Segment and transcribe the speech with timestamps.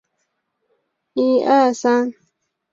[0.03, 0.03] 清
[1.45, 2.15] 朝将领。